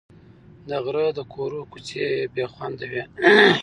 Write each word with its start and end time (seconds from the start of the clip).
د 0.69 0.71
غره 0.83 1.05
د 1.17 1.19
کورو 1.33 1.59
کوڅې 1.71 2.05
بې 2.33 2.45
خونده 2.53 2.85
وې. 2.91 3.03